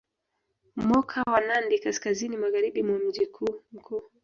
Moka 0.89 1.19
wa 1.33 1.39
Nandi 1.41 1.79
kaskazini 1.79 2.37
magharibi 2.37 2.83
mwa 2.83 2.99
mji 2.99 3.27
mkuu 3.71 4.01